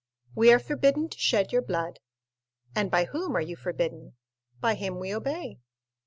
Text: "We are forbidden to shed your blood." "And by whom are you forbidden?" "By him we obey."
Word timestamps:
"We 0.33 0.51
are 0.51 0.57
forbidden 0.57 1.09
to 1.09 1.19
shed 1.19 1.51
your 1.51 1.61
blood." 1.61 1.99
"And 2.75 2.89
by 2.89 3.05
whom 3.05 3.37
are 3.37 3.39
you 3.39 3.55
forbidden?" 3.55 4.13
"By 4.59 4.73
him 4.73 4.97
we 4.99 5.13
obey." 5.13 5.59